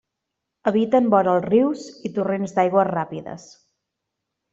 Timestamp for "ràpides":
2.91-3.47